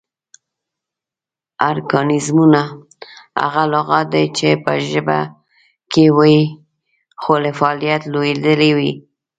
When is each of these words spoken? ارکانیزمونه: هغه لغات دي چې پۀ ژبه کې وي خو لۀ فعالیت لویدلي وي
ارکانیزمونه: 1.69 2.63
هغه 3.43 3.63
لغات 3.73 4.07
دي 4.13 4.25
چې 4.37 4.49
پۀ 4.63 4.73
ژبه 4.89 5.19
کې 5.91 6.05
وي 6.17 6.37
خو 7.21 7.33
لۀ 7.43 7.51
فعالیت 7.59 8.01
لویدلي 8.13 8.71
وي 8.77 8.91